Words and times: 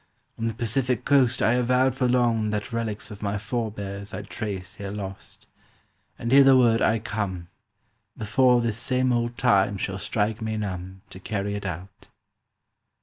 On 0.39 0.47
the 0.47 0.55
Pacific 0.55 1.05
coast 1.05 1.43
I 1.43 1.53
have 1.53 1.67
vowed 1.67 1.93
for 1.93 2.09
long 2.09 2.49
that 2.49 2.73
relics 2.73 3.11
of 3.11 3.21
my 3.21 3.37
forbears 3.37 4.15
I'd 4.15 4.31
trace 4.31 4.77
ere 4.81 4.89
lost, 4.89 5.45
"And 6.17 6.31
hitherward 6.31 6.81
I 6.81 6.97
come, 6.97 7.49
Before 8.17 8.61
this 8.61 8.77
same 8.77 9.13
old 9.13 9.37
Time 9.37 9.77
shall 9.77 9.99
strike 9.99 10.41
me 10.41 10.57
numb, 10.57 11.03
To 11.11 11.19
carry 11.19 11.53
it 11.53 11.67
out." 11.67 12.07